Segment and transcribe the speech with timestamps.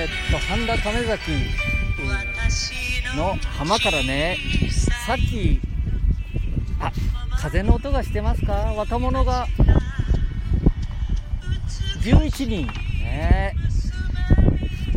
[0.00, 1.30] えー、っと半田亀崎
[3.18, 4.38] の浜からね
[5.06, 5.60] さっき
[6.80, 6.90] あ
[7.36, 8.52] 風の音がしてますか？
[8.74, 9.46] 若者が
[12.02, 12.66] 11人
[13.04, 13.54] ね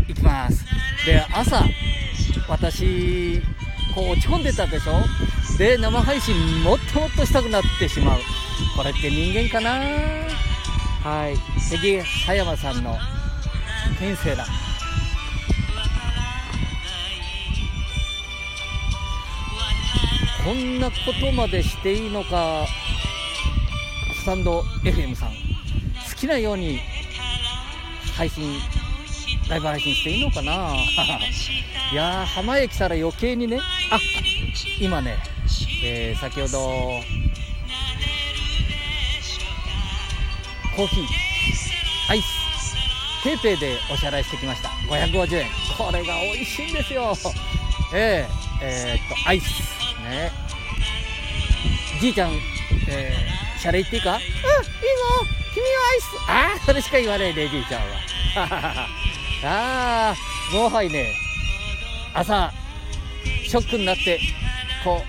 [0.08, 0.64] 行きます。
[1.06, 1.66] で朝
[2.48, 3.42] 私
[3.94, 5.04] こう落ち込んでたでしょ？
[5.58, 8.20] で生配信もっともっとしたくなってしまう。
[8.78, 9.72] これって人間かな？
[11.04, 11.36] はい。
[11.60, 12.98] 関葉山さんの
[14.00, 14.46] 天性だ。
[20.44, 22.68] こんなことまでしていいのか。
[24.14, 25.30] スタンド FM さん。
[25.30, 25.36] 好
[26.18, 26.80] きなように
[28.18, 28.60] 配信
[29.50, 30.76] ライブ配信していいのかな。
[31.94, 33.60] いやー浜へ来たら余計にね。
[33.90, 34.00] あ
[34.82, 35.18] 今ね、
[35.82, 37.02] えー、先ほど
[40.76, 41.06] コーヒー
[42.10, 42.76] アイス
[43.24, 44.70] ペイペイでお支払いしてきました。
[44.90, 45.50] 550円。
[45.78, 47.16] これが美味しいんですよ。
[47.94, 49.83] えー、えー、っとアイス。
[50.10, 50.32] ね。
[52.00, 52.32] じいちゃん、
[52.90, 54.16] えー、シャレ言っていいか？
[54.16, 54.34] うんいいぞ。
[55.54, 56.14] 君はアイス。
[56.30, 57.88] ああそれしか言わないねじいちゃんは。
[59.46, 60.16] ああ
[60.56, 61.14] もはやね。
[62.14, 62.52] 朝
[63.48, 64.20] ショックになって
[64.84, 65.04] こ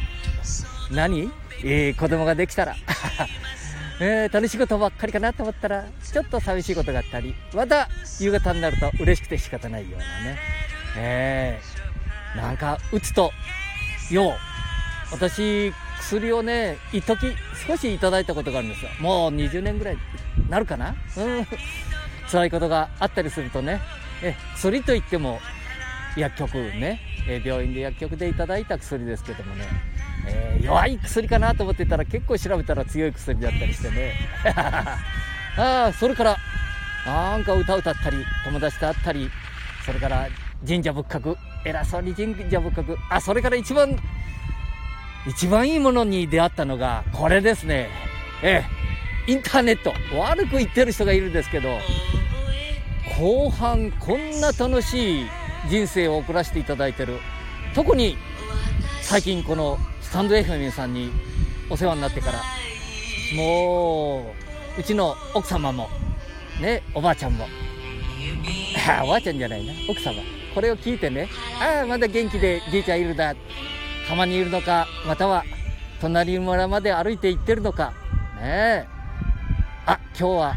[0.90, 1.30] う何、
[1.62, 2.76] えー、子供ができたら。
[4.00, 7.34] えー、楽しいことばっかりかなと思ったらちょっと寂しいことがあったり。
[7.54, 10.38] また夕方になると嬉しくて仕方ないようなね。
[10.96, 13.32] えー、なんか打つと
[14.10, 14.34] よう
[15.10, 17.34] 私薬をね一時
[17.66, 18.90] 少しいただいたことがあるんですよ。
[19.00, 19.98] もう20年ぐらい
[20.48, 20.94] なるかな？
[21.16, 21.46] うん。
[22.30, 23.80] 辛いことがあったりするとね。
[24.22, 25.40] え薬といっても
[26.16, 29.66] 薬局ね、え病院で薬局でいただいた薬ですけどもね、
[30.26, 34.14] えー、弱い薬かなと思ってたら結構調べたら強い薬だったりしてね。
[35.56, 36.36] ああそれから
[37.06, 39.30] なんか歌歌ったり友達と会ったり
[39.84, 40.28] それから
[40.66, 42.96] 神社仏閣偉そうに神社仏閣。
[43.10, 43.96] あそれから一番
[45.26, 47.88] 一番いいものに出会ったのがこれですね。
[48.42, 48.64] え
[49.26, 49.32] え。
[49.32, 49.94] インターネット。
[50.16, 51.78] 悪く言ってる人がいるんですけど
[53.18, 55.26] 後半こんな楽しい
[55.68, 57.18] 人生を送らせていただいてる。
[57.74, 58.16] 特に
[59.00, 61.10] 最近このスタンド FM さんに
[61.70, 62.42] お世話になってから
[63.36, 64.34] も
[64.76, 65.88] ううちの奥様も
[66.60, 67.46] ねおばあちゃんも。
[68.88, 70.20] あ おばあちゃんじゃないな奥様。
[70.54, 71.28] これを聞いてね
[71.60, 73.34] ああまだ元気でじいちゃんいるだ。
[74.08, 75.44] 浜にいるのかまたは
[76.00, 77.92] 隣村まで歩いて行ってるのか。
[78.36, 78.86] ねえ。
[79.86, 80.54] あ今日は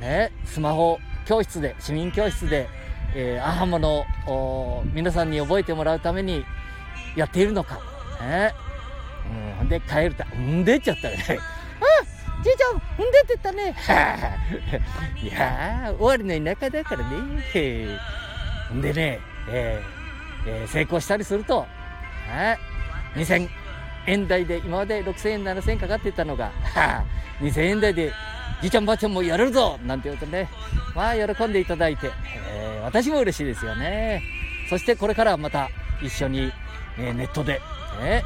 [0.00, 2.68] ねスマホ教室で市民教室で、
[3.14, 4.04] えー、アハモの
[4.92, 6.44] 皆さんに覚えてもらうために
[7.16, 7.80] やっているのか。
[8.20, 8.52] ね
[9.60, 11.24] うんで帰るたうんでっちゃったよね。
[11.80, 13.74] あじいちゃんうんでって言ったね。
[15.22, 17.16] いやー終わりの田舎だからね。
[18.74, 20.04] んでね、えー
[20.46, 21.66] えー、成功したりすると、
[22.28, 22.58] ね、
[23.14, 23.48] 2000
[24.06, 26.52] 円台で今まで6000円7000円かかってたのが
[27.40, 28.12] 2000円台で
[28.60, 30.48] じいちゃんばあちゃんもやれるぞなんて言うとね
[30.94, 32.10] まあ喜んでいただいて、
[32.46, 34.22] えー、私も嬉しいですよね。
[34.70, 35.68] そしてこれからまた
[36.02, 36.52] 一緒に、
[36.98, 37.60] えー、ネットで、
[38.00, 38.24] ね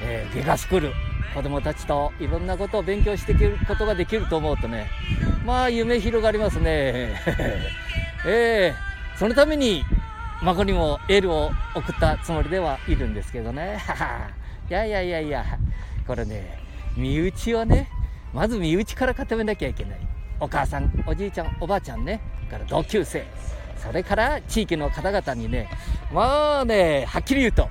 [0.00, 0.92] えー、ゲガスクール
[1.34, 4.88] 子供たちといろんなことを勉強していくことができると思うとね
[5.44, 7.20] まあ夢広がりますね。
[8.26, 9.84] えー、そのために
[10.42, 13.78] 孫にもエールを送ったつもりではいるんですけどね。
[14.68, 15.44] いやいやいやいや。
[16.06, 16.58] これね
[16.96, 17.88] 身内をね
[18.32, 19.98] まず身内から固めなきゃいけない。
[20.40, 22.20] お母さんおじいちゃんおばあちゃんね。
[22.50, 23.24] から同級生。
[23.78, 25.68] それから地域の方々にね
[26.12, 27.68] まあねはっきり言うと、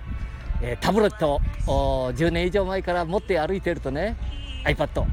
[0.61, 4.15] えー、タブレットを10年以上前から持って歩いてるとね
[4.65, 5.05] iPad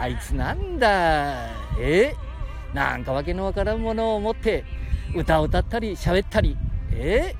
[0.00, 1.48] あいつなんだ。
[1.80, 2.14] え？
[2.72, 4.64] ー、なんかわけのわからんものを持って
[5.14, 6.56] 歌を歌ったり喋ったり
[6.94, 7.34] え、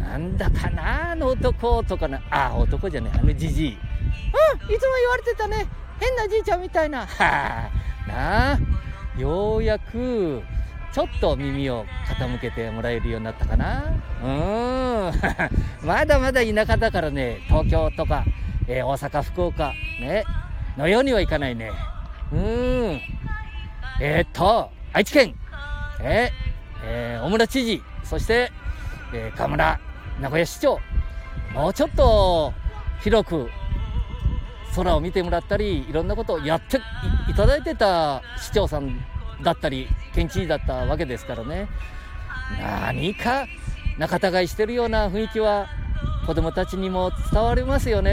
[0.00, 2.20] なんだかなあの男とかな？
[2.30, 3.18] あ男じゃねえ。
[3.18, 3.72] あのじじい。
[3.72, 5.66] うんいつも言われてたね。
[6.00, 7.06] 変なじいちゃんみたいな。
[7.06, 8.58] はあ、なあ、
[9.18, 10.42] ようやく、
[10.92, 13.84] ちょっと耳を傾けてもらえるようになったかな。
[14.22, 15.12] うん。
[15.86, 18.24] まだまだ田舎だからね、東京とか、
[18.66, 20.24] えー、大阪、福岡、ね、
[20.76, 21.70] のようにはいかないね。
[22.32, 23.00] うん。
[24.00, 25.34] えー、っと、愛知県、
[26.00, 28.50] えー、えー、大村知事、そして、
[29.16, 29.78] えー、河村
[30.20, 30.80] 名古屋市長、
[31.54, 32.52] もうちょっと
[33.00, 33.48] 広く
[34.74, 36.78] 空を見てもらったりいろんなことをやって
[37.30, 38.98] いただいてた市長さん
[39.42, 41.68] だったり県知事だったわけですからね。
[42.60, 43.46] 何か
[43.98, 45.68] 仲違いしてるような雰囲気は
[46.26, 48.10] 子供たちにも伝わりますよね。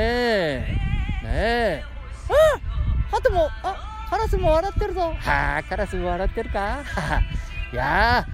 [1.24, 1.84] ねえ。
[2.30, 5.02] あハトもあカラスも笑ってるぞ。
[5.20, 6.80] はあカラスも笑ってるか？
[7.74, 8.31] いやカ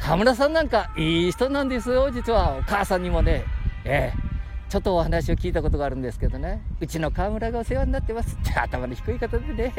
[0.00, 2.58] 河村さんなんかいい人なんですよ、実は。
[2.58, 3.44] お母さんにもね、
[3.84, 4.28] ええ
[4.68, 8.36] ちょっとお話を聞いたことがあるんですけどね、うちの河村がお世話になってます。
[8.36, 9.72] って頭の低い方でね、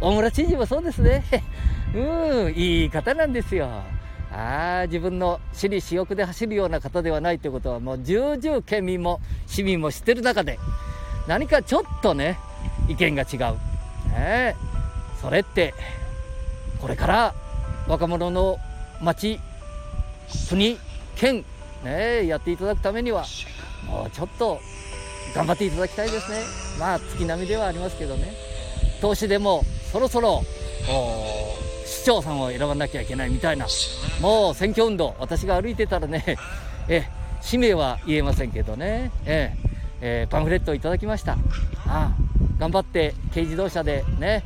[0.00, 1.22] 大村知事もそうですね。
[1.94, 3.68] うん、いい方なんですよ。
[4.32, 10.58] ああ、自分の私利私欲で走るような方ではないということは、もう重々県民も市民も知ってる中で、
[11.28, 12.38] 何かちょっとね、
[12.88, 13.58] 意見が違う。
[14.12, 14.56] ね、
[15.20, 15.74] それって、
[16.80, 17.34] これから
[17.86, 18.56] 若者の
[19.02, 19.38] 町、
[20.48, 20.78] 国、
[21.16, 21.44] 県、
[21.84, 23.24] ね、やっていただくためには、
[23.86, 24.60] もうちょっと
[25.34, 26.38] 頑張っていただきたいですね。
[26.78, 28.32] まあ、月並みではありますけどね。
[29.00, 30.42] 投資でもそろそろ、
[31.84, 33.66] 市長さんを選ばなきゃいけないみたいな、
[34.20, 36.36] もう選挙運動、私が歩いてたらね、
[36.88, 37.04] え、
[37.40, 39.54] 氏名は言えませんけどね、え
[40.00, 41.32] えー、パンフレットをいただきました。
[41.32, 41.36] あ
[41.86, 42.12] あ
[42.58, 44.42] 頑張って軽自動車でね、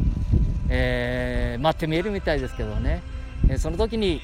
[0.69, 3.03] えー、待って見えるみたいですけどね、
[3.49, 4.23] えその時に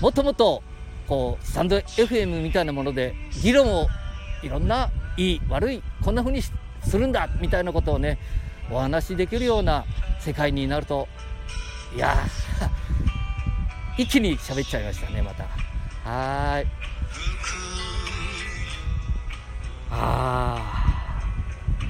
[0.00, 0.62] もっともっと
[1.06, 3.88] こうスタンド FM みたいなもので議論を
[4.42, 6.52] いろんないい悪いこんな風にす
[6.92, 8.18] るんだみたいなことをね
[8.70, 9.84] お話しできるような
[10.20, 11.08] 世界になると
[11.94, 12.16] いや
[13.96, 15.44] 一気に喋っちゃいましたねまた。
[16.04, 16.66] はーい。
[19.90, 21.20] あ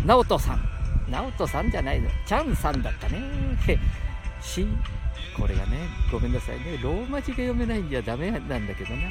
[0.01, 0.69] あ直人さん。
[1.11, 3.19] 直人さんじゃないのチャンさんだったね。
[4.43, 4.67] し
[5.37, 6.79] これがねごめんなさいね。
[6.83, 9.09] ローマ字が読めないんじゃダメなんだけどな。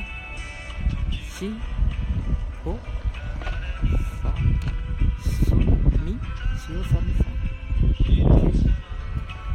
[1.11, 1.51] し
[2.65, 2.77] お
[4.21, 4.33] さ
[5.21, 6.17] しみ
[6.69, 7.33] 塩さみさん？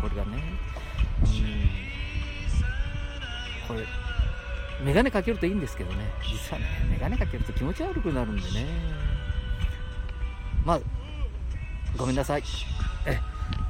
[0.02, 0.42] これがね。
[1.22, 1.28] うん。
[3.66, 3.80] これ
[4.84, 6.04] 眼鏡かけるといいんですけどね。
[6.30, 8.66] 実はね眼鏡かけると気持ち悪くなるんでね。
[10.64, 10.80] まあ
[11.96, 12.42] ごめんなさい。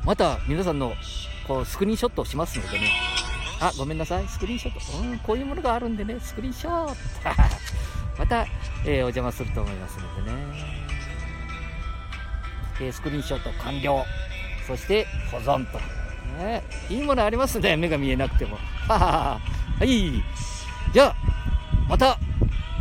[0.09, 0.95] また皆さんの
[1.47, 2.91] こうスクリーンショットをしますのでね。
[3.61, 4.27] あごめんなさい。
[4.27, 5.07] スクリーンショット。
[5.07, 6.19] うんこういうものがあるんでね。
[6.19, 6.97] スクリーンショット。
[8.17, 8.47] また、
[8.87, 10.39] えー、お邪魔すると思いますのでね、
[12.81, 14.03] えー、スクリーンショット完了。
[14.67, 15.79] そして保存と、
[16.43, 17.77] ね、いいものありますね。
[17.77, 18.57] 目が見えなくても。
[18.89, 19.39] は
[19.83, 20.23] い。
[20.95, 21.17] じゃあ
[21.87, 22.19] また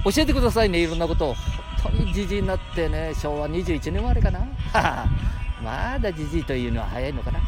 [0.05, 0.79] 教えてくださいね。
[0.79, 1.35] いろんなことを。
[1.83, 3.13] 本当にじじいになってね。
[3.15, 4.47] 昭和21年生まれかな。
[5.63, 7.39] まだじじいというのは早いのかな？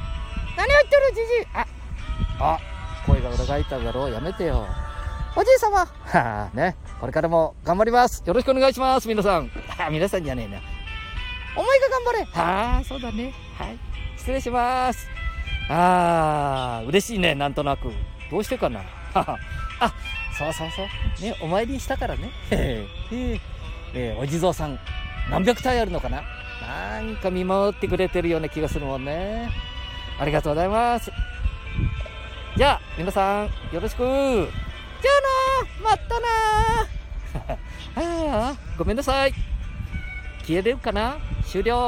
[0.57, 1.65] 何を言ってるじじいあ。
[2.39, 2.59] あ
[3.05, 4.11] 声が裏返っただろう。
[4.11, 4.65] やめてよ。
[5.35, 5.77] おじい様。
[5.77, 6.75] はあね。
[6.99, 8.23] これからも頑張ります。
[8.25, 9.49] よろしくお願いします皆さん。
[9.77, 10.59] あ皆さんじゃねえな。
[11.55, 12.25] お前が頑張れ。
[12.25, 13.33] はあそうだね。
[13.57, 13.77] はい。
[14.17, 15.07] 失礼します。
[15.69, 17.91] ああ嬉しいねなんとなく。
[18.31, 18.81] どうしてかな？
[19.13, 19.37] あ
[20.37, 20.85] そうそうそう。
[21.21, 22.31] ねお参りしたからね。
[22.51, 23.39] えー、
[23.93, 24.79] えー、お地蔵さん
[25.29, 26.23] 何百体あるのかな？
[26.69, 29.49] なんか見守ってくれてるような気がするもんね。
[30.19, 31.11] ありがとうございます。
[32.55, 34.03] じゃあ皆さんよろしく。
[34.03, 35.11] じゃ
[35.81, 36.27] あなまたな。
[38.45, 39.33] ああごめんなさい。
[40.43, 41.17] 消えれるかな？
[41.43, 41.79] 終了。